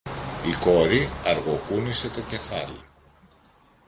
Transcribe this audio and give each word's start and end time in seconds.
Η 0.47 0.51
κόρη 0.59 1.09
αργοκούνησε 1.25 2.09
το 2.09 2.21
κεφάλι. 2.21 2.81